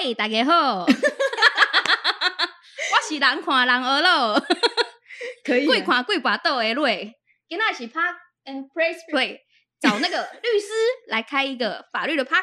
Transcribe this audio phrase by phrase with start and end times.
[0.00, 0.92] 嗨，大家好， 我
[3.08, 4.40] 是人看人学咯，
[5.44, 7.12] 可以贵看贵把豆的瑞，
[7.48, 8.00] 今仔是拍
[8.44, 9.40] 呃 press play，
[9.80, 10.68] 找那个律师
[11.08, 12.24] 来开一个法律的。
[12.24, 12.40] Hello，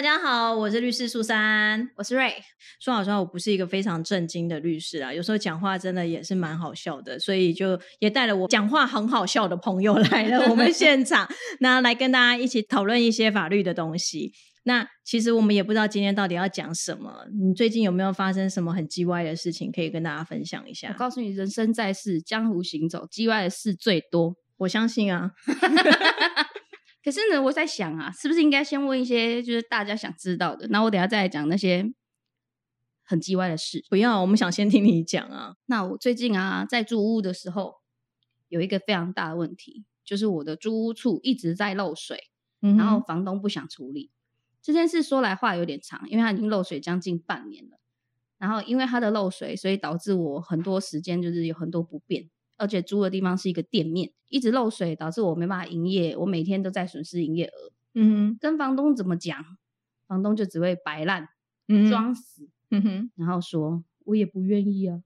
[0.00, 1.90] 大家好，我是律师苏珊。
[1.94, 2.32] 我是瑞，
[2.80, 11.28] 说老实话，我不是一个非常正经的律师啊，有时候讲话真的也是蛮好笑的，所以就也带了我讲话很好笑的朋友来了我们现场，
[11.60, 14.32] 那来跟大家一起讨论一些法律的东西。
[14.62, 20.94] 那其实我们也不知道今天到底要讲什么，你最近有没有发生什么很叽歪的事情可以跟大家分享一下我？
[20.94, 24.34] 告诉你，人生在世，江湖行走，叽歪的事最多。
[24.60, 25.32] 我相信啊，
[27.02, 31.92] 可是呢，我在想啊，是不是应该先问一些就是大家想知道的，那我等下再来讲那些
[33.02, 33.84] 很叽歪的事。
[33.88, 35.56] 不要，我们想先听你讲啊。
[35.66, 37.76] 那我最近啊，在租屋的时候，
[38.48, 44.10] 有一个非常大的问题，就是我的租屋处一直在漏水，嗯然后房东不想处理。
[44.62, 47.78] 这件事说来话有点长，因为它已经漏水将近半年了。
[48.36, 52.28] 然后因为它的漏水，所以导致我很多时间就是有很多不便，
[52.60, 57.72] 而且租的地方是一个店面，一直漏水，导致我没办法营业，我每天都在损失营业额。
[57.94, 59.42] 嗯跟房东怎么讲，
[60.06, 61.28] 房东就只会摆烂、
[61.66, 65.00] 哼，装死，嗯哼，然后说我也不愿意啊，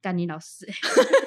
[0.00, 0.66] 干你老师、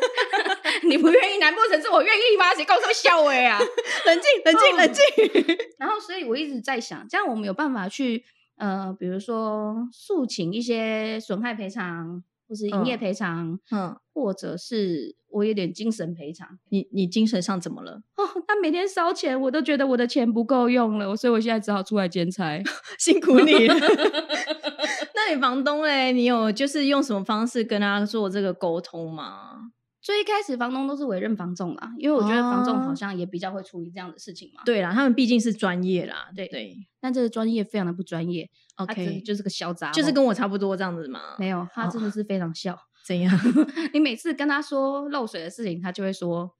[0.88, 2.56] 你不愿意，难不成是我愿意吗？
[2.56, 3.60] 谁告诉我笑哎啊？
[3.60, 5.58] 冷静，冷静，冷静。
[5.78, 8.24] 然后，所以我一直在想，这样我们有办法去
[8.56, 16.46] 呃，比如说诉请一些损害赔偿，或是营业嗯赔偿，嗯，或者是我有点精神赔偿。
[16.70, 18.02] 你你精神上怎么了？
[18.18, 22.62] 哦，他每天烧钱，我都觉得我的钱不够用了，所以我现在只好出来兼差。
[23.00, 23.76] 辛苦你了。
[25.16, 26.12] 那你房东嘞？
[26.12, 29.72] 你有就是用什么方式跟他做这个沟通吗？
[30.02, 34.64] 最一开始房东都是委任房仲啦，因为我觉得房仲好哦像也比较会处理这样的事情嘛。
[34.66, 36.30] 对啦，他们毕竟是专业啦。
[36.36, 41.36] 对对但这个专业非常的不专业，OK，就是个小杂，就是跟我差不多这样子嘛。
[41.38, 42.78] 没有，他哦真的是非常笑。
[43.06, 43.32] 怎样？
[43.94, 46.56] 你每次跟他说漏水的事情，他就会说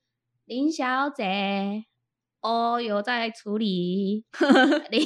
[0.46, 1.86] 林小姐。
[2.42, 4.26] 哦，有在处理，
[4.90, 5.04] 林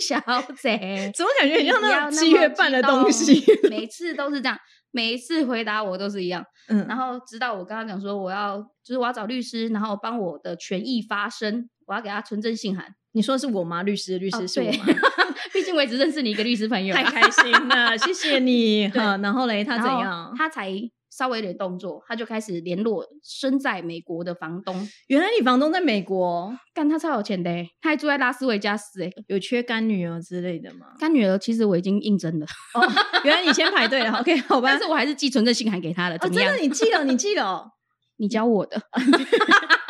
[0.00, 0.18] 小
[0.60, 3.40] 姐，怎么感觉很像那种七月半的东西？
[3.70, 4.58] 每次都是这样，
[4.92, 6.44] 每一次回答我都是一样。
[6.68, 12.94] 嗯，然后直到我跟他讲说，我要就是我要找律师，然后帮我的权益发声，我要给他存真信函。
[13.14, 13.82] 你说是我吗？
[13.82, 14.86] 律师，律哦师是我对吗？
[15.52, 18.88] 毕竟我也只认识你一个律师朋友，太开心了，谢谢你。
[18.94, 20.32] 哈，然后嘞，他怎样？
[20.36, 20.70] 他才
[21.14, 24.88] 稍微有点动作，他就开始联络身在美国的房东。
[25.08, 29.10] 原来你房东在美国，干他超有钱的欸，他还住在拉斯维加斯哎。
[29.26, 30.86] 有缺干女儿之类的吗？
[30.98, 32.80] 干女儿其实我已经应征了，哦，
[33.24, 34.10] 原来你先排队了。
[34.20, 34.78] OK，好吧但。
[34.78, 36.28] 是我还是寄存证信函给他的，哦？
[36.30, 37.70] 真的，你寄了，你寄了哦。
[38.18, 38.80] 你教我的，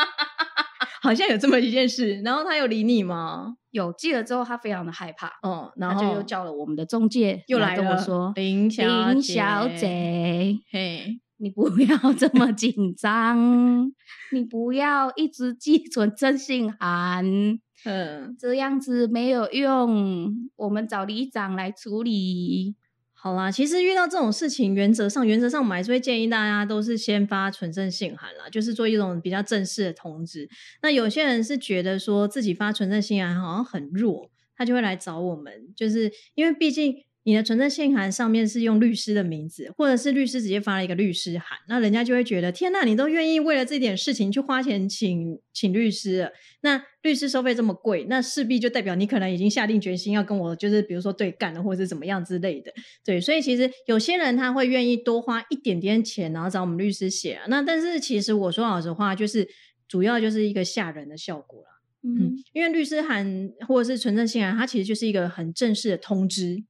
[1.03, 3.57] 好像有这么一件事，然后他有理你吗？
[3.73, 13.93] 有寄了之后，他非常的害怕，嗯，然后就又叫了我们的中介又来跟我说，林小林小姐，嘿，你不要这么紧张，
[14.31, 17.27] 你不要一直寄存征信函，
[17.85, 20.33] 嗯，这样子没有用。
[20.55, 22.77] 我们找里长来处理。
[23.25, 30.49] 好啦，其实遇到这种事情，原则上，原则上我们还是会建议大家都是先发存证信函啦，就是做一种比较正式的通知。
[30.83, 52.73] 那有些人是觉得说自己发存证信函好像很弱，他就会来找我们，就是因为毕竟你的存证信函上面是用律师的名字，或者是律师直接发了一个律师函，那人家就会觉得天呐，你都愿意为了这点事情去花钱请请律师了，那律师收费这么贵，那势必就代表你可能已经下定决心要跟我就是比如说对干了，或者是怎么样之类的。
[53.05, 57.45] 对，所以其实有些人他会愿意多花一点点钱，然后找我们律师写啊。
[57.49, 59.49] 那但是其实我说老实话，就是
[59.87, 61.69] 主要就是一个吓人的效果了。
[62.03, 66.65] 嗯，因为律师函或者是存证信函，它其实就是一个很正式的通知。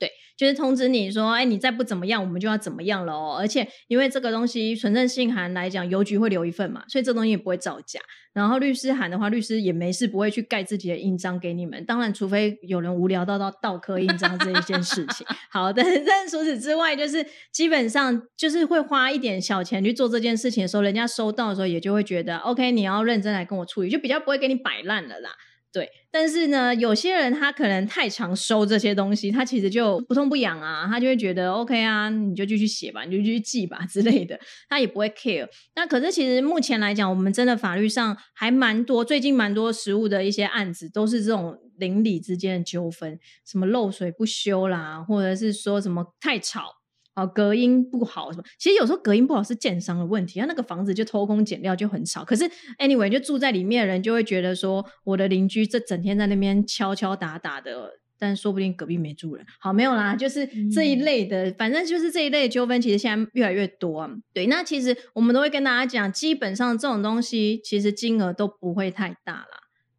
[0.00, 3.36] 对，就是通知你说，哎，你再不怎么样，我们就要怎么样了哦。
[3.38, 8.00] 而且因为这个东西存证信函来讲，邮局会留一份嘛，所以这东西也不会造假。
[8.32, 11.84] 然后律师函的话，律师也没事不会去盖自己的印章给你们。
[11.84, 15.26] 当然，除非有人无聊到到盗刻印章这一件事情。
[15.50, 25.30] 好，但是但除此之外，就是基本上就是会花一点小钱去做这件事情的时候，人家收到的时候也就会觉得，OK，你要认真来跟我处理，就比较不会给你摆烂了啦。
[25.72, 34.36] 对，但是呢，有些人他可能太常收这些东西，他其实就不痛不痒啊，他就会觉得 OK 啊，你就继续写吧，你就继续记吧 之类的，
[34.68, 35.48] 他也不会 care。
[35.76, 46.79] 那可是其实目前来讲，我们真的法律上还蛮多，最近蛮多实物的一些案子都是这种邻里之间的纠纷，什么漏水不修啦，或者是说什么太吵。
[47.20, 48.44] 好隔音不好什么。
[48.58, 52.24] 其实有时候隔音不好是建商的问题，他那个房子就偷工减料就很吵。
[52.24, 52.44] 可是
[52.78, 58.00] anyway 就住在里面的人就会觉得说，我的邻居这整天在那边敲敲打打的。
[58.22, 64.06] 但说不定隔壁没住人，好没有啦，就是这一类的，反正就是这一类纠纷，其实现在越来越多。
[64.34, 69.46] 对，那其实我们都会跟大家讲，基本上这种东西其实金额都不会太大啦。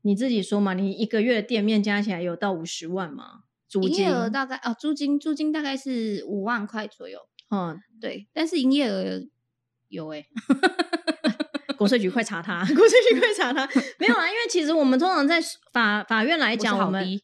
[0.04, 3.40] 你自己说嘛，你一个月的店面加起来有到五十万吗？
[3.72, 7.18] 租金额大概哦，租金租金大概是五万块左右。
[7.50, 9.22] 嗯，对，但是营业额
[9.88, 10.26] 有哎，
[11.78, 13.66] 国税局快查他， 国税局快查他，
[13.98, 15.42] 没有啦，因为其实我们通常在
[15.72, 17.20] 法法院来讲，我们。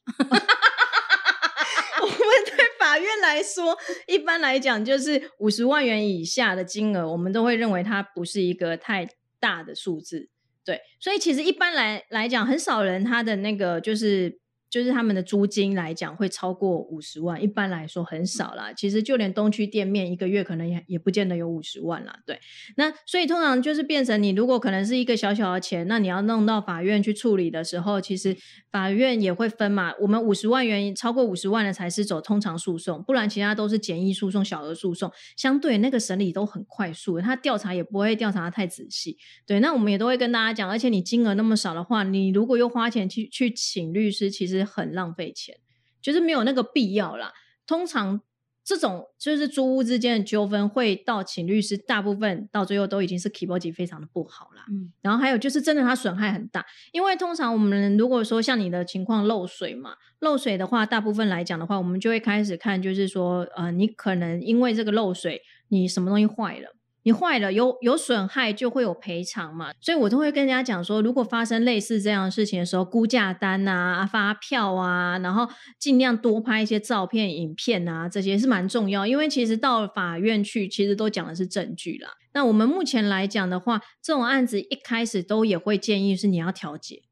[2.79, 3.77] 法院来说，
[4.07, 9.05] 一般来讲就是五十万元以下的金额，我们都会认为它不是一个太
[9.41, 10.29] 大的数字。
[10.63, 14.39] 对，所以其实一般来来讲，很少人他的那个就是。
[14.77, 18.71] 就是他们的租金来讲会超过五十万，一般来说很少啦。
[18.71, 22.19] 其实就连东区店面一个月可能也也不见得有五十万啦。
[22.27, 22.39] 对，
[22.75, 28.37] 那所以通常就是变成你如果可能是一个小小的钱，那你要弄到法院去处理的时候，其实
[28.71, 29.95] 法院也会分嘛。
[29.99, 39.17] 我们五十万元超过五十万的才是走通常诉讼，不然其他都是简易诉讼、小额诉讼，相对那个审理都很快速，他调查也不会调查的太仔细。
[39.47, 44.66] 对，那我们也都会跟大家讲，而且你金额那么少的话，你如果又花钱去去请律师，其实。
[44.67, 45.57] 很浪费钱，
[46.01, 47.33] 就是没有那个必要啦。
[47.65, 48.21] 通常
[48.63, 54.65] 这种就是租屋之间的纠纷，会到请律师，大部分到最后都已经是 k e y b o a r d 非常的不好啦。
[54.69, 66.76] 嗯，然后还有就是真的它损害很大，因为通常我们如果说像你的情况漏水嘛，漏水的话，大部分来讲的话，我们就会开始看，就是说呃，你可能因为这个漏水，你什么东西坏了。
[67.07, 75.47] 你坏了，有有损害就会有赔偿嘛，所以我都会跟人家讲说，如果发生类似这样的事情的时候，估价单啊、发票啊，然后
[75.79, 82.09] 尽量多拍一些照片、影片啊，这些是蛮重要，因为其实到法院去，其实都讲的是证据啦。
[82.33, 87.03] 那我们目前来讲的话，这种案子一开始都也会建议是你要调解，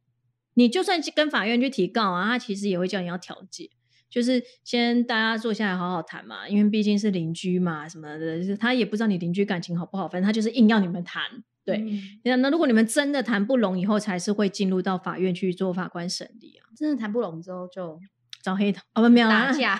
[0.56, 3.70] 你就算跟法院去提告啊，他其实也会叫你要调解。
[4.16, 11.22] 就是先大家坐下来好好谈嘛，因为毕竟是邻居嘛，什么的，就是他也不知道你邻居感情好不好，反正他就是硬要你们谈。
[11.66, 11.84] 对，
[12.24, 16.64] 那那如果你们真的谈不拢，以后才是会进入到法院去做法官审理啊。
[16.78, 18.00] 真的谈不拢之后就
[18.42, 19.78] 找黑头哦，不没有打架，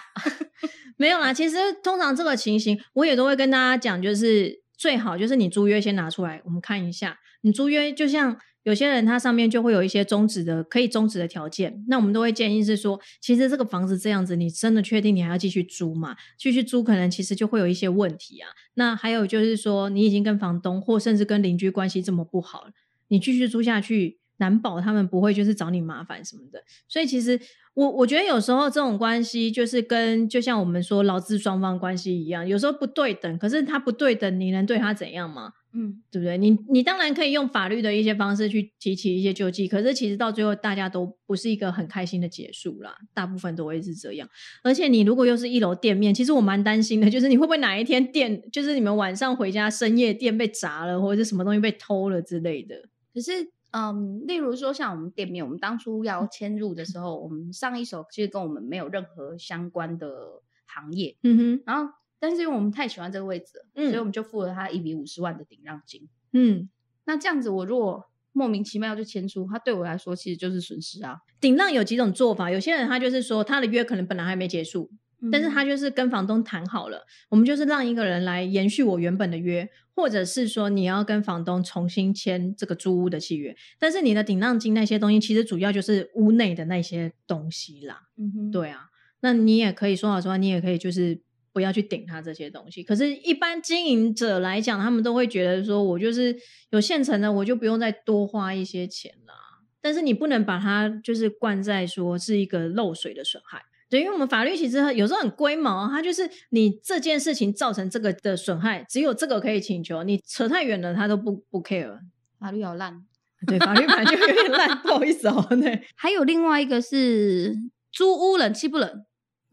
[1.00, 1.32] 没有啦。
[1.32, 7.18] 其实通常这个情形，我也都会跟大家讲，就是最好就是你租约先拿出来，我们看一下。
[7.40, 8.38] 你租约就像。
[8.66, 16.16] 有些人他上面就会有一些终止的可以终止的条件，那我们都会建议是说，其实这个房子这样子，你真的确定你还要继续租吗？
[16.36, 18.50] 继续租可能其实就会有一些问题啊。
[18.74, 22.72] 那还有就是说，你已经跟房东或甚至跟邻居关系这么不好了，
[23.10, 26.64] 你继续租下去，难保他们不会就是找你麻烦什么的。
[26.88, 27.40] 所以其实
[27.76, 35.54] 我我觉得有时候这种关系就是跟就像我们说劳资双方关系一样，有时候不对等，可是他不对等，你能对他怎样吗？
[35.78, 36.38] 嗯，对不对？
[36.38, 44.30] 你你当然可以用法律的一些方式去提起一些救济，可是其实到最后大家都不是一个很开心的结束啦，大部分都会是这样。
[44.64, 52.76] 而且你如果又是一楼店面，其实我蛮担心的，就是你会不会哪一天店，就是你们晚上回家深夜店被砸了，或者是什么东西被偷了之类的。
[53.14, 53.32] 可是，
[53.72, 61.92] 嗯，例如说像我们店面，我们当初要迁入的时候，我们上一手其实跟我们没有任何相关的行业，嗯哼，然后。
[62.20, 66.08] 但是因为我们太喜欢这个位置，所以我们就付了他一笔五十万的顶让金。
[66.34, 66.70] 嗯，
[67.06, 71.20] 那这样子，我如果莫名其妙就签出，他对我来说其实就是损失啊。
[71.40, 74.90] 顶让有几种做法，有些人他就是说他的约可能本来还没结束，
[75.32, 88.02] 但是他就是跟房东谈好了，我们就是让一个人来延续我原本的约，或者是说你要跟房东重新签这个租屋的契约，但是你的顶让金那些东西，其实主要就是屋内的那些东西啦。
[88.18, 88.88] 嗯哼，对啊，
[89.22, 91.22] 那你也可以说好说，你也可以就是。
[91.56, 92.84] 不要去顶他这些东西。
[92.84, 96.36] 可是，一般经营者来讲，他们都会觉得说，我就是
[96.72, 99.34] 有现成的，我就不用再多花一些钱啦。
[99.80, 103.62] 但是，你不能把它就是灌在说是一个漏水的损害。
[103.90, 110.04] 对，因为我们法律其实有时候很龟毛，它就是你这件事情造成这个的损害，只有这个可以请求。
[110.04, 112.00] 你扯太远了，他都不不 care。
[112.38, 113.06] 法律好烂，
[113.48, 115.48] 对，法律本来就有点烂，不好意思哦。
[115.50, 117.56] 对， 还有另外一个是
[117.92, 119.06] 租屋冷气不冷。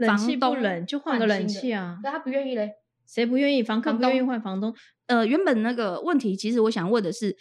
[0.07, 1.99] 冷气不冷就换个冷气啊！
[2.03, 2.73] 那他不愿意嘞？
[3.07, 3.63] 谁不愿意？
[3.63, 4.75] 房客不愿意换房东？
[5.07, 7.37] 呃，原本那个问题，其实我想问的是，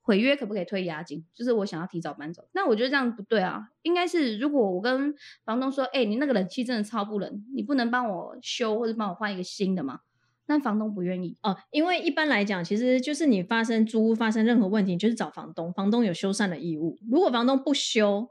[0.00, 1.24] 毁约可不可以退押金？
[1.34, 2.48] 就是我想要提早搬走。
[2.52, 3.68] 那我觉得这样不对啊！
[3.82, 5.14] 应该是如果我跟
[5.44, 10.00] 房东说，哎，你那个冷气真的超不冷，你不能帮我修或者帮我换一个新的吗？
[10.46, 16.98] 那房东不愿意哦，因为一般来讲，其实就是你发生租屋发生任何问题，就是找房东，房东有修缮的义务。
[17.08, 18.30] 如果房东不修，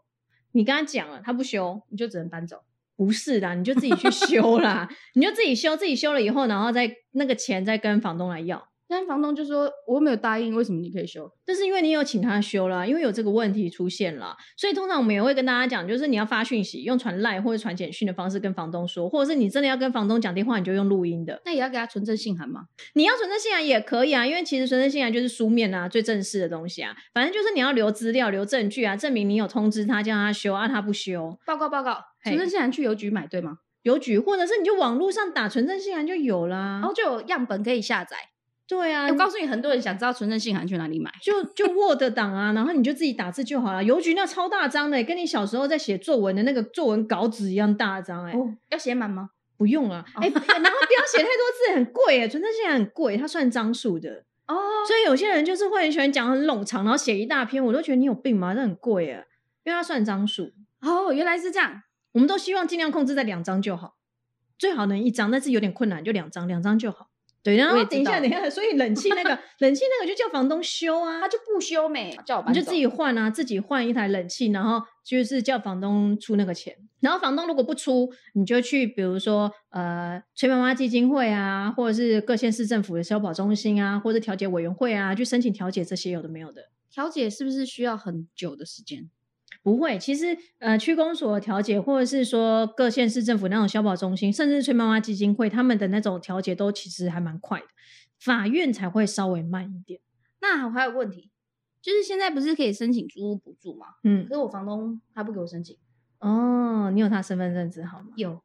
[0.51, 2.63] 你跟他讲了，他不修，你就只能搬走。
[2.99, 8.61] 不是的，你就自己去修啦，你就自己修，自己修了以后，然后再那个钱再跟房东来要。
[8.89, 11.31] 但房东就说我又没有答应，为什么你可以修？
[11.45, 21.39] 但是因为你有请他修啦，因为有这个问题出现了，所以通常我们也会跟大家讲，就是你要发讯息，用传赖或者传简讯的方式跟房东说，或者是你真的要跟房东讲电话，你就用录音的。
[21.45, 22.61] 那也要给他存证信函吗？
[22.95, 26.95] 你要存证信函也可以啊，因为其实存证信函就是书面啊，最正式的东西啊。
[27.13, 31.37] 反正就是你要留资料、留证据啊，证明你有通知他叫他修啊，他不修。
[31.45, 31.93] 报告报告，
[32.23, 33.59] 嘿存证信函去邮局买对吗？
[33.83, 36.79] 邮局或者是你就网络上打存证信函就有啦。
[36.79, 38.17] 然后就有样本可以下载。
[38.69, 41.11] 对啊，我告诉你，很多人想知道存证信函去哪里买。
[41.23, 43.83] 就就 Word 档啊，然后你就自己打字就好了。
[43.83, 49.31] 邮局那超大张的，跟你小时候在写作文的那个作文稿纸一样大张哎、哦，要写满吗？
[49.57, 54.23] 不用啊，哎、然后不要写太多字，很贵哎，存证信函很贵，它算张数的。
[54.45, 54.55] 哦，
[54.87, 58.53] 所以有些人就是会很喜欢讲很冗长，然后写一大篇，我都觉得你有病吗？
[58.53, 59.25] 这很贵哎，
[59.63, 60.51] 因为它算张数。
[60.81, 61.81] 哦，原来是这样。
[62.11, 63.95] 我们都希望尽量控制在两张就好，
[64.57, 67.09] 最好能一张，但是有点困难，就两张，两张就好。
[67.41, 69.29] 对，然后等一下，等一下，所以冷气那个
[69.59, 76.75] 冷气那个就叫房东修啊，他就不修没，叫我搬你就自己换啊，自己换一台冷气，然后就是叫房东出那个钱。
[76.99, 86.63] 然后房东如果不出，你就去比如说呃崔妈妈基金会啊，或者是各县市政府的消保中心啊，或者调解委员会啊，去申请调解这些有的没有的。
[86.91, 89.09] 调解是不是需要很久的时间？
[89.61, 97.65] 不会，其实呃，区公所的调解，或者是说各县市政府那种消保中心，甚至崔妈妈基金会，他们的那种调解都其实还蛮快的，
[98.19, 99.99] 法院才会稍微慢一点。
[100.41, 101.29] 那我还有问题，
[101.81, 103.87] 就是现在不是可以申请租屋补助吗？
[104.03, 105.77] 嗯可，是我房东他不给我申请。
[106.19, 108.07] 哦，你有他身份证字号吗？
[108.15, 108.41] 有，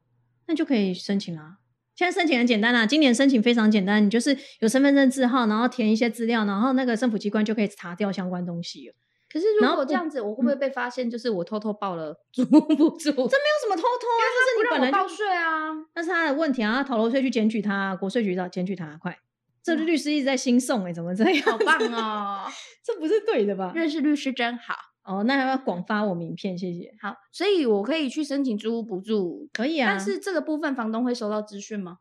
[0.47, 1.59] 那就可以申请啦。
[1.95, 8.95] 现在申请很简单啦，今年申请非常简单，你就是有身份证字号，然后填一些资料，然后那个政府机关就可以查掉相关东西了。
[9.35, 11.09] 可是如果这样子，我会不会被发现？
[11.09, 15.73] 就是我偷偷报了租屋补助，这没有什么偷偷啊，这是不让我报你本来报税啊。
[15.93, 19.19] 那是他的问题啊，他逃漏税去检举他，国税局找检举他，快！
[19.61, 21.41] 这律师一直在新送哎、怎么这样？
[21.51, 22.45] 好棒哦！
[22.81, 23.73] 这不是对的吧？
[23.75, 24.73] 认识律师真好。
[25.03, 26.93] 哦，那要不要广发我名片，谢谢。
[27.01, 31.97] 好，所以我可以去申请租屋补助，可以啊，但是这个部分房东会收到资讯吗？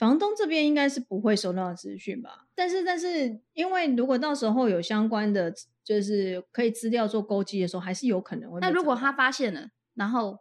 [0.00, 2.46] 房东这边应该是不会收到资讯吧？
[2.54, 5.52] 但是，但是，因为如果到时候有相关的，
[5.84, 10.38] 就是可以资料做勾稽的时候，还是有可能会那如果他发现了，然后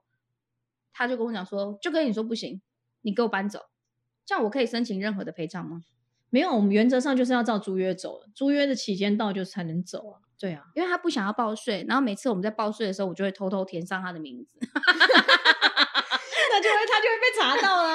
[0.93, 2.61] 他就跟我讲说，就跟你说不行，
[3.01, 3.65] 你给我搬走，
[4.25, 5.83] 这样我可以申请任何的赔偿吗？
[6.29, 10.21] 没有，我们原则上就是要照租约走，租约的期间到就才能走啊。
[10.39, 14.69] 对啊，因为他不想要报税，然后每次我们在报税的时候，我就会偷偷填上他的名字， 那
[16.61, 17.93] 就会他就会被查到啦。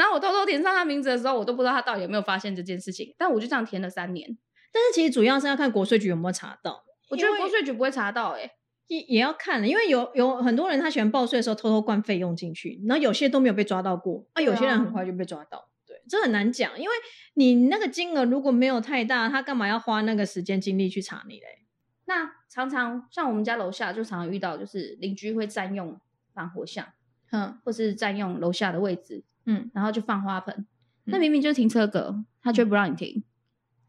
[0.00, 4.38] 然后我偷偷填上他名字的时候，我都不知道他到底有没有发现这件事情，但我就这样填了三年，
[4.72, 8.50] 但是其实主要是要看国税局有没有查到，我觉得国税局不会查到、欸，
[8.86, 15.68] 也也要看的，因为有有很多人他喜欢报税的时候偷偷灌费用进去，然后有些都没有被抓到过，啊，有些人啊很快就被抓到。
[15.86, 16.94] 对，这很难讲，因为
[17.34, 21.66] 你那个金额如果没有太大，他干嘛要花那个时间精力去查你嘞？
[22.06, 26.00] 那常常像我们家楼下就常常遇到，就是邻居会占用
[26.32, 26.86] 防火巷，
[27.30, 30.66] 嗯或是占用楼下的位置，嗯，然后就放花盆，
[31.06, 33.24] 那嗯明明就是停车格，他却不让你停，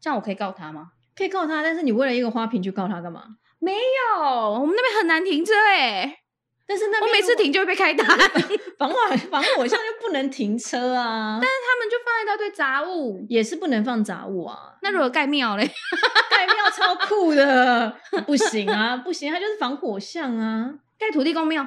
[0.00, 0.90] 这样我可以告他吗？
[1.14, 3.22] 可以告他，但是你为了一个花瓶去告他干嘛？
[3.60, 6.18] 没有，我们那边很难停车哎、
[6.66, 8.96] 但是那我边每次停就会被开单， 但是防火
[9.30, 13.24] 防火巷就不能停车啊， 但是他们就放一大堆杂物。
[13.28, 14.74] 也是不能放杂物啊。
[14.82, 15.64] 那如果盖庙嘞？
[16.30, 17.94] 盖庙超酷的，
[18.26, 21.64] 不行啊，不行，它就是防火巷啊，盖土地公庙，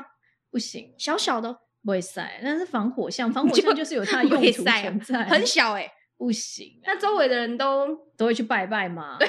[0.51, 4.65] 不行，小小的，不会塞，但是防火巷，防 火就巷就是有它的用途存
[4.99, 5.87] 在，很小哎、
[6.17, 9.19] 不行啊、那周围的人都都会去拜拜嘛。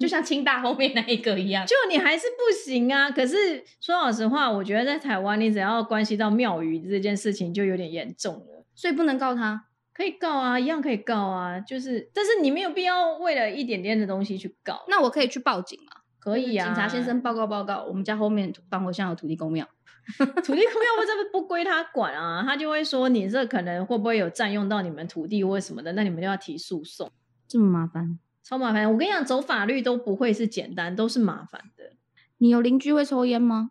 [0.00, 1.64] 就像清大后面那一个一样。
[1.64, 3.10] 就你还是不行啊。
[3.10, 8.66] 可是说老实话，我觉得在台湾，你只要关系到庙宇这件事情，就有点严重了。
[8.74, 9.66] 所以不能告他。
[9.94, 14.82] 可以告啊，一样可以告啊，就是，但是你没有必要为了一点点的东西去告。
[14.88, 16.00] 那我可以去报警吗？
[16.18, 19.68] 可以啊，警察先生报告报告，我们家后面防火巷有土地公庙。
[20.18, 27.10] 土地公庙不这不归他管啊，他就会说你这可能会不会有占用到你们土地或什么的，那你们就要提诉讼，
[27.46, 28.18] 这么麻烦？
[28.42, 28.90] 超麻烦。
[28.92, 31.92] 我跟你讲，走法律都不会是简单，都是麻烦的。
[32.38, 33.70] 你有邻居会抽烟吗？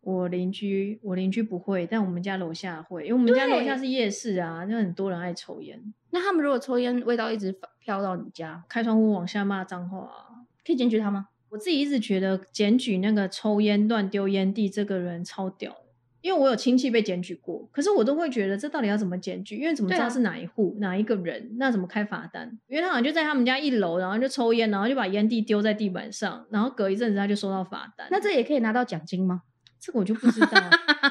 [0.00, 10.24] 我邻居，我邻居不会，但我们家楼下会，因为我们家楼下是夜市啊，就很多人爱抽烟，那他们如果抽烟味道一直飘到你家，开窗户往下骂脏话、啊。
[10.64, 11.28] 可以检举他吗？
[11.50, 15.78] 我自己一直觉得检举那个抽烟乱丢烟蒂这个人超屌的，
[16.20, 19.56] 因为我有亲戚被检举过，可是我都会觉得这到底要怎么检举？
[19.56, 21.56] 因为怎么知道是哪一户、哪一个人？
[21.58, 22.58] 那怎么开罚单？
[22.66, 28.06] 因为他好像就在他们家一楼，然后就抽烟，然后就把烟蒂丢在地板上，然后隔一阵子他就收到罚单。
[28.10, 29.42] 那这也可以拿到奖金吗？
[29.80, 30.48] 这个我就不知道。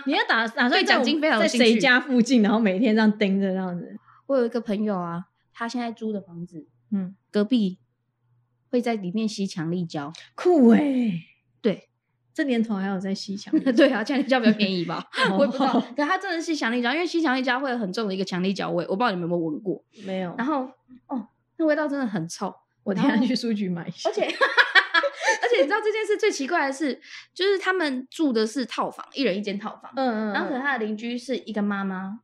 [0.06, 3.96] 你要打 打算对奖金非常有兴趣谁家附近，然后每天这样盯着这样子。
[4.28, 7.80] 我有一个朋友啊，他现在租的房子嗯，隔壁
[8.70, 10.80] 会在里面吸强力胶，酷哎、
[11.62, 11.90] 对
[12.34, 15.04] 这年头还有在吸强力 对啊，强力胶比较便宜吧？
[15.38, 19.84] 我也不知道哦，可它真的是强力胶，因为吸强力胶会有很重的一个强力胶味，我不知道你们有没有闻过。
[20.06, 20.36] 没有？
[20.38, 20.70] 然后
[21.08, 24.10] 哦，那味道真的很臭，我等一下去书局买一下。
[24.10, 24.22] 而且
[25.42, 27.02] 而且你知道这件事最奇怪的是，
[27.34, 32.20] 就是他们住的是套房，一人一间套房，嗯嗯，然后可能嗯他的邻居是一个妈妈，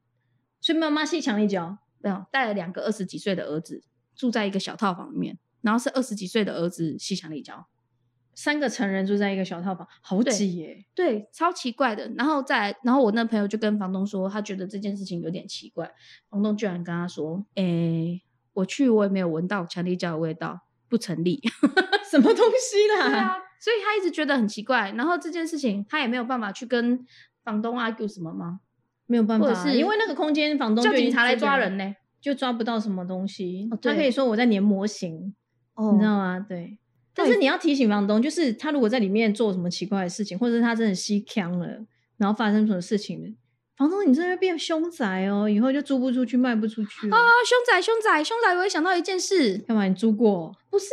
[0.61, 3.83] 所以妈妈吸强力胶，没有带了两个二十几岁的儿子
[4.15, 7.65] 住在一个小套房里面，然后是二十几岁的儿子吸强力胶，
[8.35, 12.11] 三个成人住在一个小套房，好对挤耶、对，超奇怪的。
[12.15, 15.91] 然后再然后我那朋友就跟房东说，他觉得这件事情有点奇怪，
[16.29, 18.21] 房东居然跟他说：“诶，
[18.53, 21.41] 我去我也没有闻到强力胶的味道，不成立。
[22.09, 23.09] ”什么东西啦？
[23.09, 24.91] 对啊， 所以他一直觉得很奇怪。
[24.91, 27.05] 然后这件事情他也没有办法去跟
[27.43, 28.59] 房东 argue 什么吗？
[29.05, 31.95] 没有办法啊，或者是因为那个空间房东叫警察来抓人呢？
[32.21, 33.67] 就抓不到什么东西。
[33.69, 35.35] 哦他可以说我在粘模型，
[35.75, 36.45] 哦你知道吗？
[36.47, 36.77] 对。
[37.15, 41.67] 但是你要提醒房东，就是他如果在里面做什么奇怪的事情，或者是他真的吸枪了，
[42.17, 43.29] 然后发生什么事情了，
[43.77, 48.55] 房东你真的会变凶宅哦，以后就租不出去，卖不出去了啊，凶宅，凶宅，凶宅！
[48.55, 49.83] 我也想到一件事，干嘛？
[49.85, 50.55] 你租过？
[50.71, 50.85] 不是。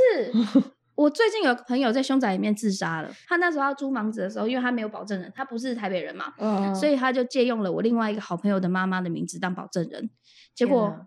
[0.94, 3.10] 我最近有个朋友在凶宅里面自杀了。
[3.26, 10.10] 他那时候要租房子的时候，因为他没有保证人，他不是台北人嘛，嗯所以他就借用了我另外一个好朋友的妈妈的名字当保证人。
[10.54, 11.06] 结果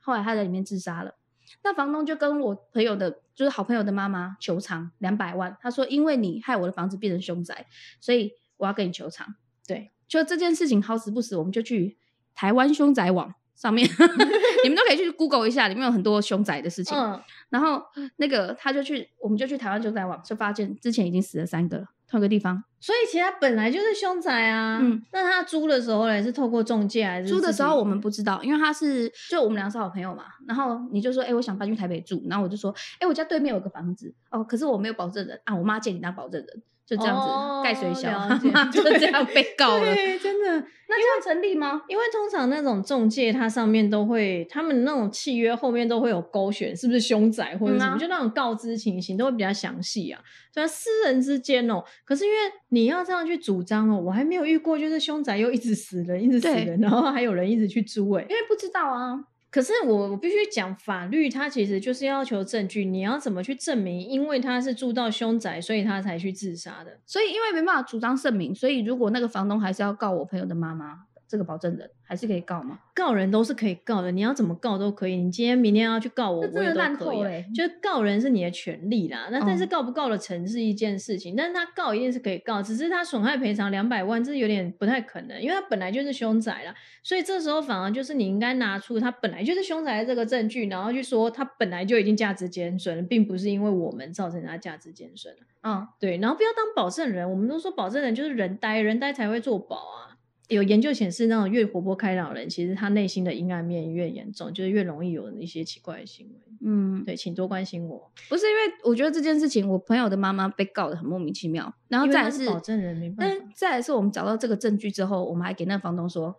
[0.00, 1.16] 后来他在里面自杀了。
[1.64, 5.56] 那房东就跟我朋友的，就是好朋友的妈妈求偿两百万。
[5.60, 7.66] 他说：“因为你害我的房子变成凶宅，
[8.00, 9.34] 所以我要跟你求偿。”
[9.66, 11.96] 对，就这件事情好死不死，我们就去
[12.34, 13.88] 台湾凶宅网上面，
[14.62, 16.94] 你们都可以去 Google 一下，里面有很多凶宅的事情。
[16.96, 17.18] 嗯，
[17.48, 17.82] 然后
[18.16, 22.62] 那个他就去，我们就去台湾凶宅网，就发现之前已经死了三个了，同一个地方。
[22.80, 24.78] 所以其实他本来就是凶宅啊。
[24.80, 30.24] 嗯，那他租的时候呢，是透过中介还是租的时候我们不知道，因为他是就我们俩是好朋友嘛。
[30.46, 38.28] 然后你就说，哎、我想搬去台北住，然后我就说，哎、我家对面有个房子，哦，可是我没有保证人啊，我妈借你当保证人，就这样子哦盖水小，
[38.70, 39.94] 就这样被告了。
[39.94, 40.66] 对，真的。
[40.86, 41.80] 那这样成立吗？
[41.88, 50.20] 因为通常那种中介，它上面都会，他们那种契约后面都会有勾选，是不是凶宅或者什么，嗯啊就那种告知情形都会比较详细啊。
[50.52, 52.36] 虽然私人之间哦，可是因为
[52.68, 59.24] 你要这样去主张哦，我还没有遇过，就是凶宅又一直死人，一直死人，然后还有人一直去租哎、因为不知道啊。
[59.54, 64.00] 可是我我必须讲，法律它其实就是要求证据，你要怎么去证明？
[64.00, 66.98] 因为他是住到凶宅，所以他才去自杀的。
[67.06, 72.78] 所以因为没办法主张证明，所以如果那个房东还是要告我朋友的妈妈，这个保证人还是可以告吗？
[72.94, 75.16] 告人都是可以告的，你要怎么告都可以。
[75.16, 95.40] 你今天、明天要去告我，这真的我也都可以啊、烂透了欸就是告人是你的权利啦，那但是嗯告不告得成是一件事情，但是他告一定是可以告，只是他损害赔偿两百万，这有点不太可能，因为他本来就是凶宅啦，所以这时候反而就是你应该拿出他本来就是凶宅的这个证据，然后去说他本来就已经价值减损了，并不是因为我们造成他价值减损了。
[95.64, 100.03] 嗯，对，然后不要当保证人，我们都说保证人就是人呆，人呆才会做保啊。
[100.48, 106.34] 有研究显示，那种越活泼开朗的人，其实他内心的阴暗面越严重，就是越容易有一些奇怪的行为。
[106.66, 108.10] 嗯，对，请多关心我。
[108.28, 116.34] 不是因为我觉得这件事情，我朋友的妈妈被告的很莫名其妙，然后再来是是保证人没办法但再来是我们找到这个证据之后，我们还给那个房东说，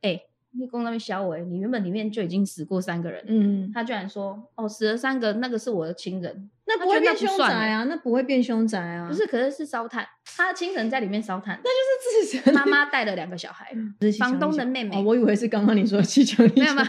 [0.00, 0.20] 哎、
[0.52, 10.06] 你公那边小伟，你原本里面就已经死过三个人，嗯，他居然说，哦，死了三个，那个是我的亲人，那不会变凶宅啊，那不会变凶宅啊，不是，可是是烧炭，
[10.36, 13.72] 他的亲人在里面烧炭，那就是自身妈妈带了两个小孩，
[14.18, 16.84] 房东的妹妹哦，我以为是刚刚你说的气枪力没有吗？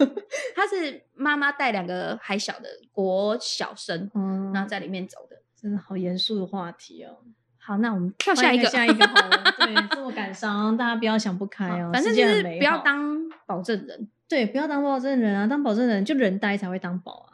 [0.56, 5.36] 他是妈妈带两个还小的国小生，嗯，然后在里面走的。
[5.60, 7.18] 真的好严肃的话题哦。
[7.58, 9.54] 好，那我们跳下一个，下一个好了。
[9.58, 11.90] 对，这么感伤，大家不要想不开哦。
[11.92, 14.08] 反正就是不要当保证人。
[14.28, 17.27] 对，不要当保证人啊，当保证人就人呆才会当保啊。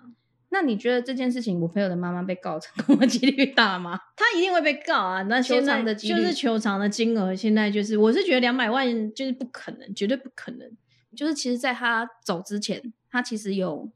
[0.54, 3.98] 那你觉得这件事情，我朋友的妈妈被告成功的几率大吗？
[4.14, 5.22] 他一定会被告啊！
[5.22, 10.70] 那现求在偿的就是求偿的金额，现在就是我是觉得两百万就是不可能，绝对不可能。
[11.16, 13.90] 就是其实，在他走之前，他其实有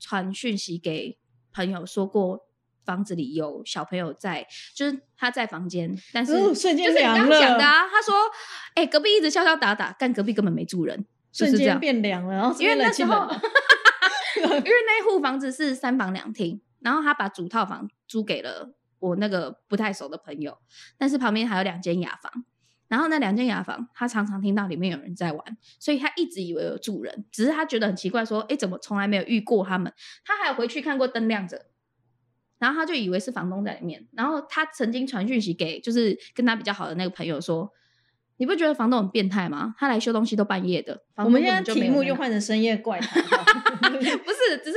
[0.00, 1.16] 传讯息给
[1.52, 2.46] 朋友说过，
[2.84, 8.14] 房子里有小朋友在，就是他在房间，但是、哦瞬间就是你刚凉了刚讲的啊，他说，
[8.74, 11.80] 哎、隔壁一直敲敲打打，但隔壁根本没住人，就瞬间。
[11.80, 13.26] 变凉了，然后因为那时候，
[14.42, 20.58] 因为那户房子是三房两厅，然后他把主套房租给了我那个不太熟的朋友，
[20.98, 22.44] 但是旁边还有两间雅房。
[22.88, 29.92] 然后那两间雅房，他常常听到里面有人在玩，所以他一直以为有住人，只是他觉得很奇怪，说：“哎，怎么从来没有遇过他们？”
[30.24, 31.66] 他还有回去看过灯亮着，
[32.60, 37.72] 然后他就以为是房东在里面，然后他曾经传讯息给就是跟他比较好的那个朋友说，
[38.38, 39.74] 你不觉得房东很变态吗？
[39.78, 41.02] 他来修东西都半夜的。
[41.16, 43.22] 我们现在就题目就换成深夜怪谈，
[43.92, 44.76] 不是，只是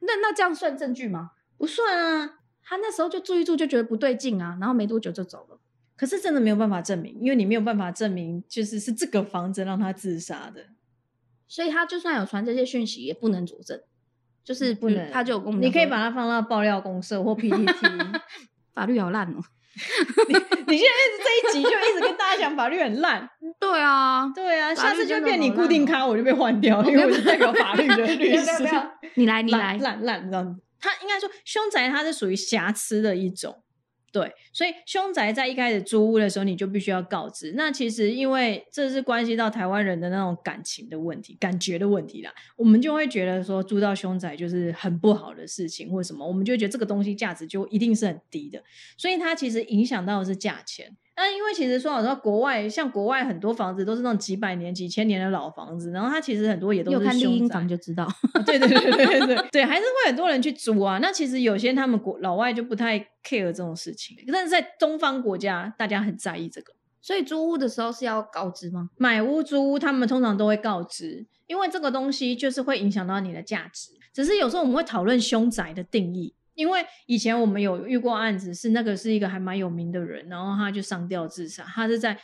[0.00, 1.32] 那那这样算证据吗？
[1.58, 2.36] 不算啊。
[2.62, 5.58] 他那时候就住一住就觉得不对劲啊，然后没多久就走了。
[5.96, 10.66] 可是真的没有办法证明，因为你没有办法证明就是是这个房子让他自杀的，
[11.48, 13.80] 所以他就算有传这些讯息也不能佐证，
[14.44, 15.10] 就是不能。
[15.10, 17.66] 他就跟我们你可以把它放到爆料公社或 PPT，
[18.72, 19.42] 法律好烂哦。
[20.28, 20.34] 你
[20.66, 23.28] 你现在这一集就一直跟大家讲法律很烂，
[23.58, 28.68] 对啊，对啊，下次就变你固定咖，我就被换掉，因为我是代表法律的律师。
[29.14, 30.60] 你来，你来，烂烂这样子。
[30.80, 33.62] 他应该说凶宅，它是属于瑕疵的一种。
[34.12, 37.52] 对，所以凶宅在一开始租屋的时候，你就必须要告知。
[37.56, 48.62] 那其实因为这是关系到台湾人的那种感情的问题、感觉的问题啦，我们就会觉得说租到凶宅就是很不好的事情，或什么，我们就觉得这个东西价值就一定是很低的。
[48.96, 50.96] 所以它其实影响到的是价钱。
[51.22, 58.10] 那因为其实说老实话，国外像国外很多房子都是那种几百年、几千年的老房子，然后它其实很多也都是凶宅，就知道。
[58.46, 60.98] 对对对对对对，对，还是会很多人去租啊。
[61.02, 66.72] 那其实有些他们国老外就不太 care 这种事情，但是在东方国家，大家很在意这个。
[67.02, 68.88] 所以租屋的时候是要告知吗？
[68.96, 73.90] 买屋租屋，他们通常都会告知，因为这个东西就是会影响到你的价值。
[74.14, 76.34] 只是有时候我们会讨论凶宅的定义。
[76.54, 82.18] 因为以前我们有遇过案子，是那个是一个还蛮有名的人，然后他就上吊自杀，他是在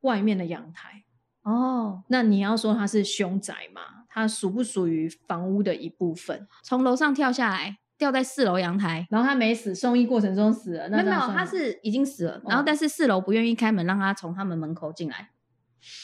[0.00, 1.04] 外面的阳台。
[1.42, 4.04] 哦，那你要说他是凶宅嘛？
[4.08, 6.46] 他属不属于房屋的一部分？
[6.62, 10.88] 从楼上跳下来，掉在四楼阳台，然后他没死，送医过程中死了。
[10.88, 15.30] 没有，他是已经死了，然后但是四楼不愿意开门让他从他们门口进来，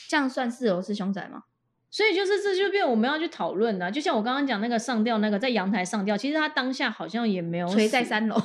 [0.08, 1.44] 这样算四楼是凶宅吗？
[1.90, 8.42] 所以就是这就变我们要去讨论的，就像我刚刚讲那个上吊那个在阳台上吊，其实他当下好像也没有垂在三楼， 他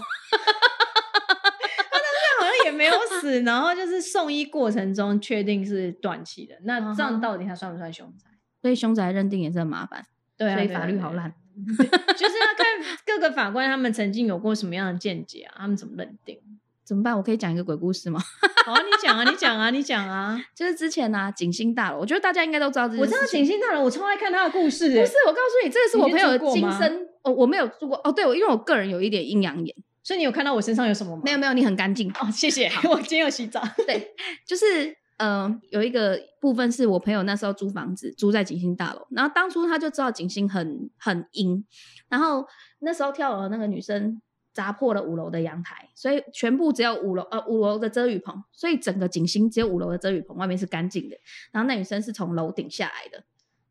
[1.91, 8.29] 当下好像也没有死，然后就是送医过程中确定是短期的，那这样到底他算不算凶宅？
[8.61, 10.05] 所以凶宅认定也是很麻烦，
[10.37, 11.33] 对啊，所以法律好烂，
[11.67, 12.65] 就是要看
[13.05, 16.39] 各个法官他们曾经有过什么样的见解啊，他们怎么认定。
[16.85, 17.15] 怎么办？
[17.15, 18.19] 我可以讲一个鬼故事吗？
[18.65, 20.39] 好啊，你讲啊，你讲啊，你讲啊。
[20.55, 24.89] 就是之前呢，景星大楼，我觉得大家应该都知道这我知道景星大楼，我超爱看他的故事。
[24.89, 27.07] 不是，我告诉你，这个是我朋友的今生。
[27.23, 27.99] 哦，我没有住过。
[28.03, 31.21] 哦，对，我因为我个人有一点阴阳眼，所以你有看到我身上有什么吗？
[31.23, 32.09] 没有，没有，你很干净。
[32.19, 32.69] 哦，谢谢。
[32.89, 33.61] 我今天有洗澡。
[33.87, 34.13] 对，
[34.45, 41.65] 就是嗯，有一个部分是我朋友那时候租房子，租在景星大楼，然后当初他就知道景星很很阴，
[42.09, 42.45] 然后
[42.79, 44.21] 那时候跳楼的那个女生。
[44.53, 51.17] 砸破了五楼的阳台，所以全部只有五楼呃五楼的遮雨棚，所以整个景星只有五楼的遮雨棚，外面是干净的。
[51.51, 53.23] 然后那女生是从楼顶下来的，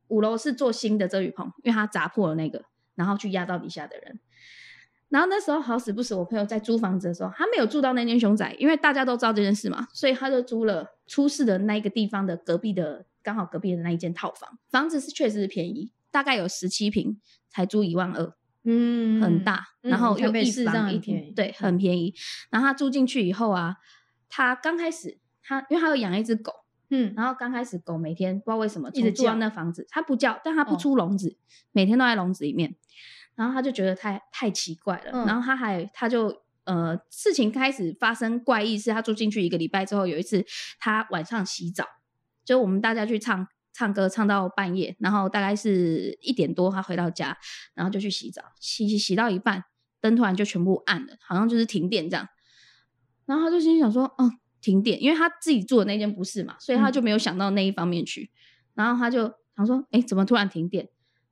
[0.08, 2.64] 五楼是做新的遮雨棚，因为她砸破了那个，
[2.96, 4.18] 然后去压到底下的人。
[5.08, 14.58] 然后那时候好死不死，我朋友在租房子的时候，他没有住到那间凶宅，因为大家都知道这件事嘛，所以他就租了出事的那一个地方的隔壁的，刚好隔壁的那一间套房。
[14.70, 18.32] 房子是确实是便宜，大概有十七平，才租一万二。
[18.64, 22.14] 嗯，很大，然后又一房一厅，对，很便宜。
[22.51, 23.77] 然后他住进去以后啊，
[24.29, 26.53] 他刚开始他因为他有养一只狗，
[26.90, 31.37] 嗯，然后刚开始狗每天不知道为什么一直住到那房子，它不叫，但它不出笼子，
[31.72, 32.77] 每天都在笼子里面。
[33.35, 40.44] 然后他就觉得太太奇怪了，然后他还他就呃事情开始发生怪异，是他住进去一个礼拜之后，有一次
[40.79, 41.85] 他晚上洗澡，
[42.44, 43.48] 就我们大家去唱。
[43.72, 47.37] 唱歌唱到半夜，然后大概是一点多，他回到家，
[47.74, 49.64] 然后就去洗澡，洗洗洗到一半，
[50.00, 52.28] 灯突然就全部暗了，好像就是停电这样。
[53.24, 54.30] 然后他就心想说：“哦，
[54.61, 58.30] 停电，因为他自己住的那间不是嘛，所以他就没有想到那一方面去。
[58.74, 60.88] 然后他就想说：，哎，怎么突然停电？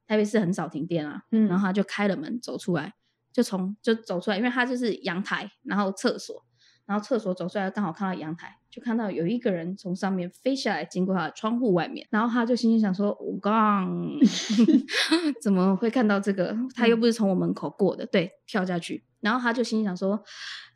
[0.06, 1.22] 台北市很少停电啊。
[1.30, 2.94] 然后他就开了门走出来，
[3.32, 6.44] 就从就走出来，因为他就是阳台，然后厕所。”
[6.90, 12.04] 然后厕所走出来，刚好看到阳台，就看到有一个人从上面飞下来，经过他的窗户外面。
[12.10, 13.88] 然后他就心里想说：“我刚
[15.40, 16.56] 怎么会看到这个？
[16.74, 19.04] 他又不是从我门口过的。”对，跳下去。
[19.20, 20.20] 然后他就心里想说：“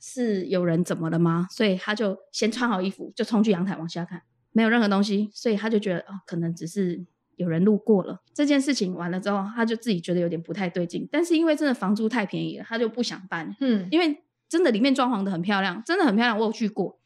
[0.00, 4.22] 是有人怎么了吗？”所以他就先穿好衣服，就冲去阳台往下看，
[4.52, 5.28] 没有任何东西。
[5.34, 8.22] 所以他就觉得哦，可能只是有人路过了。
[8.32, 11.08] 这件事情完了之后，他就自己觉得有点不太对劲。
[11.10, 13.52] 但是因为真的房租太便宜了，他就不想搬。
[13.58, 14.23] 嗯，因为。
[14.54, 16.38] 真的里面装潢的很漂亮，真的很漂亮。
[16.38, 17.00] 我有去过，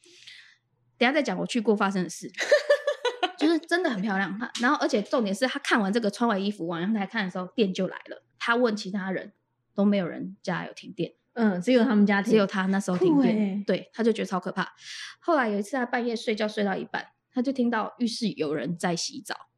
[0.98, 2.30] 等下再讲我去过发生的事，
[3.40, 4.38] 就是真的很漂亮。
[4.60, 8.22] 然后，而且重点是他看完这个穿完衣服往阳台看的时候，电就来了。
[8.38, 9.32] 他问其他人
[9.74, 13.64] 都没有人家有停电，嗯，只有他们家，只有他那时候停电。
[13.64, 14.74] 对，他就觉得超可怕。
[15.20, 19.48] 后来有一次他半夜睡觉睡到一半，他就听到浴室有人在洗澡。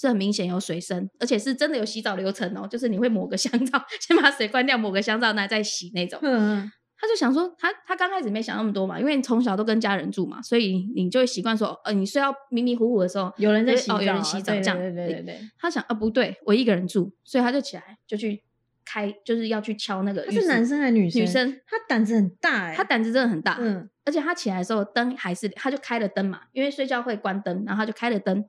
[0.00, 6.20] 是很明显有水声，而且是真的有洗澡流程哦，就是你会抹个香皂， 先把水关掉，抹个香皂，那再洗那种。
[6.22, 14.76] 嗯，他就想说，他他刚开始没想那么多嘛，因为你从小都跟家人住嘛，所以你就会习惯说，呃，你睡到迷迷糊糊的时候，有人在洗澡，哦，有人洗澡这样。
[14.76, 18.42] 对对对对，他想啊，不对，我一个人住，所以他就起来就去
[18.84, 20.24] 开，就是要去敲那个。
[20.24, 21.22] 他是男生还是女生？
[21.22, 23.56] 女生，他胆子很大哎，他胆子真的很大。
[23.60, 28.42] 嗯而且他起来的时候灯还是，他就开了灯嘛，因为睡觉会关灯，然后他就开了灯，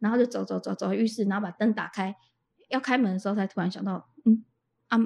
[0.00, 2.12] 然后就走走走走回浴室，然后把灯打开，
[2.68, 4.44] 要开门的时候才突然想到，嗯
[4.88, 4.98] 啊，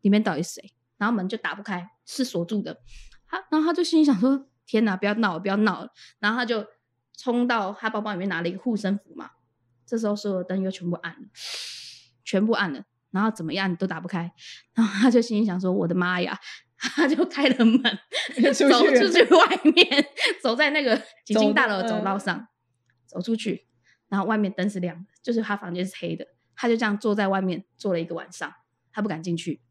[0.00, 0.72] 里面到底是谁？
[0.98, 2.80] 然后门就打不开，是锁住的。
[3.26, 5.90] 他然后他就心里想说，天哪，不要闹了，不要闹了。
[6.18, 6.66] 然后他就
[7.16, 9.30] 冲到他包包里面拿了一个护身符嘛，
[9.86, 11.28] 这时候所有灯又全部暗了，
[12.24, 14.32] 全部暗了，然后怎么样都打不开。
[14.74, 16.38] 然后他就心里想说，我的妈呀！
[16.78, 17.80] 他就开了门，
[18.52, 20.06] 出走出去外面，
[20.42, 22.46] 走在那个景走星大楼的走嗯道上，
[23.06, 23.66] 走出去，
[24.08, 28.52] 然后外面灯是亮的，就是他房间是黑的，他就这样坐在外面坐了一个晚上，
[28.92, 29.62] 他不敢进去。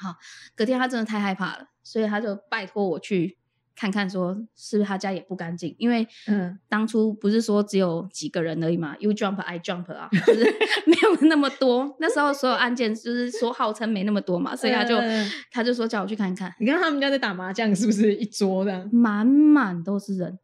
[0.00, 0.16] 好，
[0.54, 3.36] 隔天他真的太害怕了，所以他就拜托我去
[3.74, 10.44] 看看，说是不是他家也不干净，因为嗯当初不是说只有几个人而已嘛，You jump I jump 啊，就是
[10.86, 11.96] 没有那么多。
[12.00, 18.88] 那时候所有案件就是说号称没那么多嘛，所以他就、嗯他就说叫我去看看，你看他们家在打麻将，是不是一桌这样？
[18.92, 20.38] 满满都是人。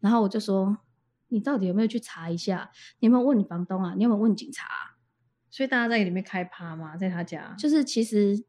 [0.00, 0.76] 然后我就说，
[1.28, 2.70] 你到底有没有去查一下？
[3.00, 3.94] 你有没有问你房东啊？
[3.96, 4.94] 你有没有问警察啊、
[5.50, 6.96] 所以大家在里面开趴吗？
[6.96, 7.54] 在他家？
[7.58, 8.44] 就是其实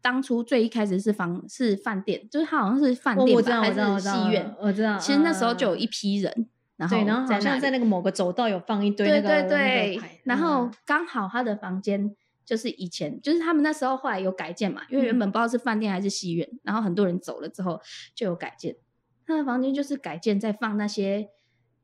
[0.00, 4.54] 当初最一开始是房是饭店，就是他好像是饭店吧，哦我知道，还是戏院。
[4.60, 4.96] 我知道。
[4.98, 17.80] 其实那时候就有嗯一批人，然后对，然后好像在那个某个走道有放一堆那对对个对，然后嗯刚好他的房间就是以前就是他们那时候后来有改建嘛，因为原嗯本不知道是饭店还是戏院，然后很多人走了之后
[18.14, 18.76] 就有改建，
[19.26, 21.28] 他的房间就是改建在放那些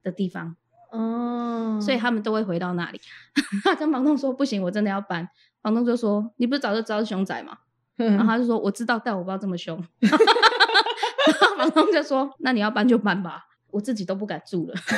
[0.03, 0.57] 的地方，
[0.92, 3.00] 哦，所以他们都会回到那里。
[3.64, 5.29] 他跟房东说不行，我真的要搬，
[5.61, 7.59] 房东就说你不是早就知道是凶宅吗？
[7.96, 9.83] 然后嗯他就说我知道，但我不知道这么凶。
[11.57, 14.74] 房东就说那你要搬就搬吧，我自己都不敢住了。
[14.76, 14.96] 他自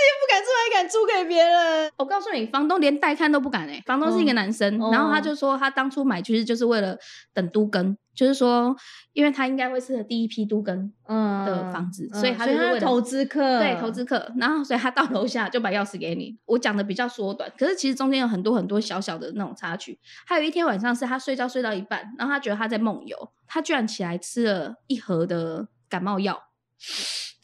[0.00, 6.96] 己不敢住还敢租给别人，我告诉你，房东连带看都不敢哎、房东是一个哦男生，哦然后他就说他当初买其实就是为了
[7.32, 8.74] 等都更，就是说，
[9.12, 16.38] 因为他应该会是第一批都更嗯的房子，嗯所以他就是为了投资客，对投资客，然后所以他到楼下就把钥匙给你。
[16.46, 19.98] 我讲的比较缩短，可是其实中间有很多很多小小的那种插曲。
[20.26, 26.44] 还有一天晚上是他睡觉睡到一半，然后他觉得他在梦游，他居然起来吃了一盒的感冒药。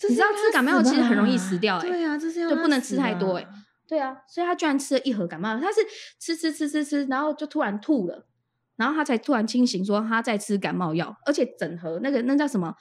[0.09, 3.47] 你知道吃感冒药其实很容易死掉欸对啊，这是要他就不能吃太多欸
[3.87, 5.81] 对啊，所以他居然吃了一盒感冒药，他是
[6.19, 8.27] 吃吃吃吃吃，然后就突然吐了，
[8.81, 12.75] 然后他才突然清醒，说他在吃感冒药，而且整盒那个那叫什么？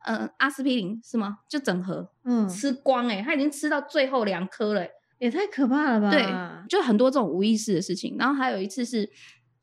[0.00, 1.38] 呃，阿司匹林是吗？
[1.48, 6.10] 就整盒嗯，吃光哎、欸，他已经吃到最后两颗了欸、也太可怕了吧？
[6.10, 6.26] 对，
[6.68, 8.16] 就很多这种无意识的事情。
[8.18, 9.08] 然后还有一次是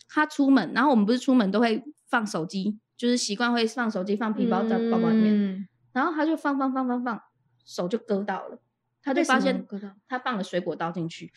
[0.08, 7.22] 他出门，然后我们不是出门都会放手机，就是习惯会放手机放皮包在包包里面，嗯然后他就放放放放放，
[7.66, 8.60] 手就割到了，
[9.02, 11.32] 他就发现割到他放了水果刀进去，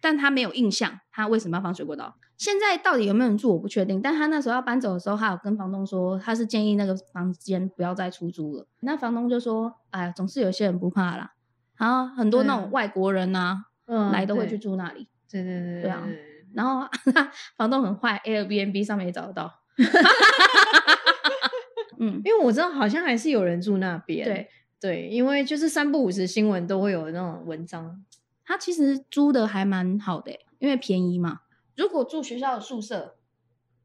[0.00, 2.14] 但他没有印象他为什么要放水果刀。
[2.38, 8.64] 现在到底有没有人住我不确定，但他那时候要搬走的时候，他有跟房东说，他是建议那个房间不要再出租了。
[8.80, 11.32] 那房东就说：“哎呀，总是有些人不怕啦，
[11.76, 15.08] 然后很多那种外国人呐、嗯来都会去住那里。
[15.28, 16.06] 对对对对啊
[16.54, 16.88] 然后
[17.58, 19.52] 房东很坏，Airbnb 上面也找得到。
[21.98, 24.48] 嗯，因为我知道好像还是有人住那边，对
[24.80, 28.04] 对，因为就是三不五时新闻都会有那种文章，
[28.46, 31.40] 他其实租的还蛮好的欸、因为便宜嘛。
[31.78, 33.16] 如果住学校的宿舍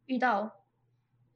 [0.08, 0.63] 遇到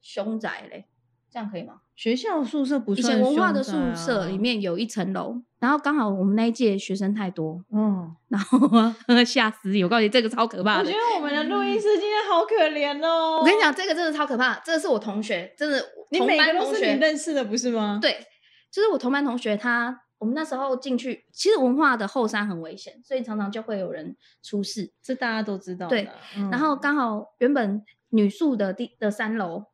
[0.02, 0.86] 凶宅嘞，
[1.30, 1.82] 这样可以吗？
[1.94, 8.58] 学校宿舍不以算前文化的宿舍里，面有一层楼，然后刚好我们那一届学生太多，嗯，然后
[9.24, 10.90] 吓死我告诉你这个超可怕的我觉。
[10.90, 13.38] 得我们的录音师今天好可怜哦。
[13.38, 18.26] 我跟你讲，这个真的超可怕，这个是我同学，真的你每个都是你学，认识的，不是吗？，对，
[18.72, 20.02] 就是我同班同学他。
[20.18, 24.92] 我们那时候进去，其实文化的后山很危险，所以常常就会有人出事。
[25.00, 25.90] 这大家都知道的。
[25.90, 29.66] 对嗯然后刚好原本女宿的第的三楼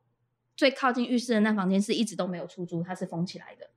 [0.57, 3.70] 最靠近浴室的那房间是一直都没有出租，它是封起来的。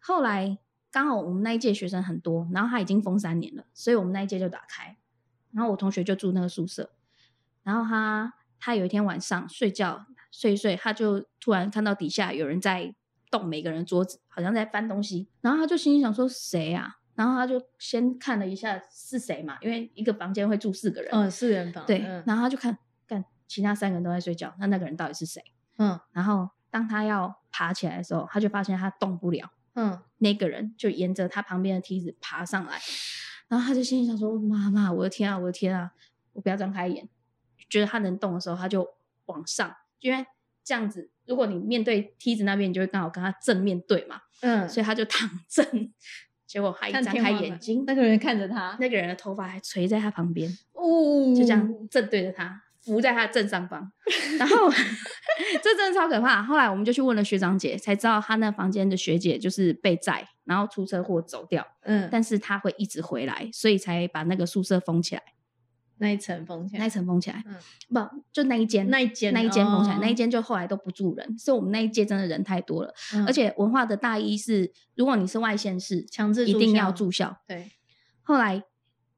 [0.00, 0.58] 后来
[0.90, 4.96] 刚好我们那一届学生很多，然后他已经封三年了，所以我们那一届就打开。
[5.52, 6.90] 然后我同学就住那个宿舍，
[7.62, 12.94] 然后他他有一天晚上睡觉睡一睡，他就突然看到底下有人在
[13.32, 16.98] 动每个人桌子，好像在翻东西，然后他就心里想说谁啊？
[17.14, 22.76] 然后他就先看了一下是谁嘛，因为一个房间会住四个人，嗯，四人房，对，嗯然后他就看，
[23.08, 25.42] 看其他三个人都在睡觉，那那个人到底是谁？
[25.78, 32.78] 嗯然后当他要爬起来的时候，他就发现他动不了，嗯，那个人就沿着他旁边的梯子爬上来，
[33.48, 35.92] 然后他就心里想说：“妈妈，我的天啊，我的天啊！”
[36.32, 37.06] 我不要张开眼，
[37.68, 38.88] 觉得他能动的时候，他就
[39.26, 40.24] 往上，因为
[40.64, 45.92] 这样子，如果你面对梯子那边，你就会刚好跟他正面对嘛，嗯，所以他就躺正，
[46.46, 53.92] 结果他一张开眼睛，那个人看着他，那个人的头发还垂在他旁边，哦，就这样正对着他，扶在他的正上方。
[54.38, 54.70] 然后
[55.62, 56.42] 这真的超可怕。
[56.42, 65.22] 后来我们就去问了学长姐，才知道他那房间的学姐就是被载，然后出车祸走掉，嗯，但是他会一直回来，所以才把那个宿舍封起来，
[66.02, 67.42] 那一层封起来，那一层封起来。
[67.46, 67.56] 嗯
[67.88, 77.38] 不，就那一间，那一间那一间封起来，哦那一间就后来都不住人，是我们那一届真的人太多了，嗯而且文化的大一是，如果你是外县市，强制一定要住校。
[77.46, 77.70] 对，
[78.22, 78.64] 后来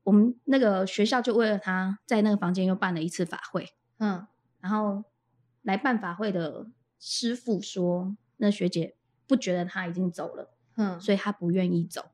[0.02, 4.26] 我们那个学校就为了他在那个房间又办了一次法会，嗯
[4.60, 5.04] 然后
[5.62, 6.66] 来办法会的
[7.00, 8.94] 师傅说，那学姐
[9.26, 12.10] 不觉得他已经走了，嗯，所以他不愿意走，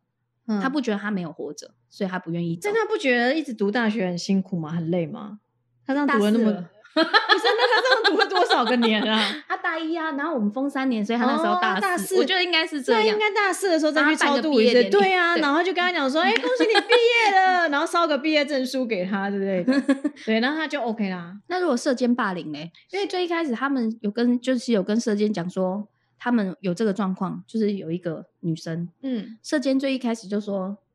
[0.46, 2.74] 嗯他不觉得他没有活着，所以他不愿意走但。
[2.74, 4.70] 他不觉得一直读大学很辛苦吗？
[4.70, 5.40] 很累吗？
[5.87, 6.44] 他这样大读了那么，
[6.94, 7.05] 不是？
[7.44, 9.35] 那他这样读了多少个年啊？
[9.48, 13.03] 他大一啊，然后我们封三年，所以他那时候哦大四，大四我觉得应该是这样。
[13.03, 16.94] 那应该大四的时候再去超度一次，对啊，对然后就跟他讲说， 哎，恭喜你毕
[17.33, 19.81] 业了，然后烧个毕业证书给他之类的，
[20.24, 21.37] 对，然后他就 OK 啦。
[21.48, 22.70] 那如果射箭霸凌嘞？
[22.92, 30.89] 因为最一开始他们有跟就是有跟射箭讲说，他们有这个状况，就是有一个女生，嗯射监最一开始就说，你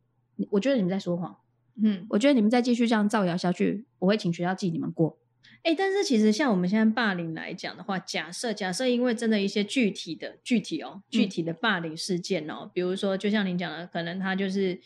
[0.50, 1.36] 我觉得你们在说谎，
[1.82, 5.17] 嗯，我觉得你们再继续这样造谣下去，我会请学校记你们过。
[5.63, 14.80] 哎，但是其实像我们现在霸凌来讲的话，假设假设因为真的一些具体的具体哦，具体的霸凌事件哦，比如说就像您讲的，可能他就是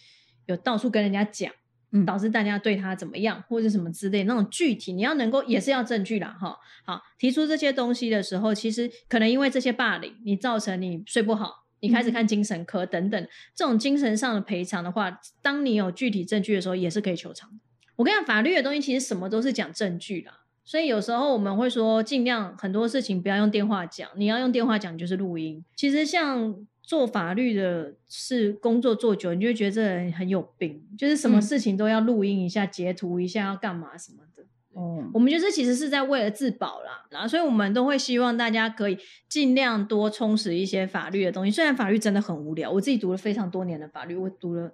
[0.45, 1.51] 有到处跟人家讲。
[1.91, 6.55] 嗯导致大家对他怎么样，或者什么之类那种具体，你要能够也是要证据啦，哈。
[6.85, 17.57] 好，提出这些东西的时候，其实可能因为这些霸凌，你造成你睡不好，你开始看精神科等等，这种精神上的赔偿的话，当你有具体证据的时候，也是可以求偿的。
[17.95, 25.63] 我跟你讲，法律的东西其实什么都是讲证据啦，所以有时候我们会说，尽量很多事情不要用电话讲，你要用电话讲就是录音。
[25.75, 34.43] 其实像做法律的是工作做久，你就会觉得这人很有病，就是什么嗯事情都要录音一下、截图一下，要干嘛什么的。
[34.79, 41.51] 哦，我们就是其实是在为了自保啦，然后所以我们都会希望大家可以尽量多充实一些法律的东西。
[41.51, 44.71] 虽然法律真的很无聊，我自己读了非常多年的法律，我读了。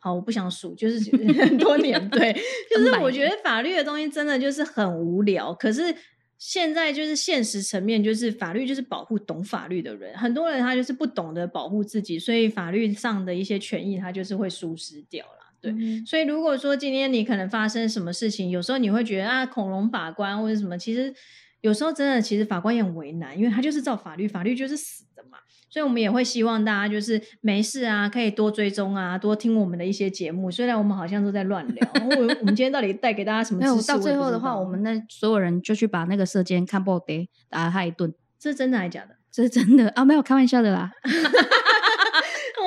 [0.00, 0.98] 好，我不想数，就是
[1.34, 2.32] 很多年，对，
[2.70, 5.52] 就是我觉得法律的东西真的就是很无聊。
[5.54, 5.94] 可是
[6.36, 15.47] 现在就是现实层面，就是法律就是保护懂法律的人，很多人他就是不懂得保护自己，所以法律上的一些权益他就是会疏失掉了。
[15.60, 21.12] 对，嗯所以如果说今天你可能发生什么事情，有时候你会觉得啊，恐龙法官或者什么，其实
[21.60, 25.38] 有时候真的，其实法官也很为难，因为他就是照法律，法律就是死的嘛。
[25.70, 30.50] 所以我们也会希望大家就是没事啊，可以多追踪啊，多听我们的一些节目。
[30.50, 33.88] 虽然我们好像都在乱聊，我我们今天到底带给大家什么没有知识？
[33.88, 39.16] 到最后的话，我们那所有人就去把那个射监看报得打他一顿，这是真的还是假的？
[39.30, 40.90] 这是真的啊，没有开玩笑的啦，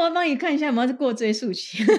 [0.01, 1.83] 我要帮你看一下有没有过追溯期。
[1.85, 1.95] 过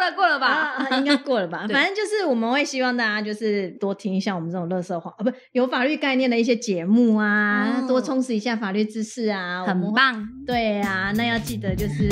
[0.00, 0.88] 了过了吧？
[0.98, 1.66] 应该过了吧？
[1.70, 9.64] 反正就是我们会希望大家就是多听一下我们这种乐色话啊，不有法律概念的一些节目啊，哦多充实一下法律知识啊。
[9.66, 12.08] 很棒，对啊，那要记得就是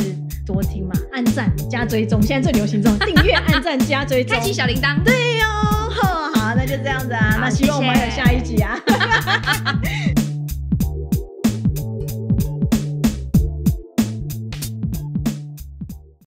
[0.47, 4.43] 多听嘛，按赞加追踪，现在最流行这种订阅、按赞加追踪开。
[4.43, 5.03] 启小铃铛。
[5.05, 5.91] 对哦、
[6.35, 8.79] 好，那就这样子啊，那希望我们还有下一集啊。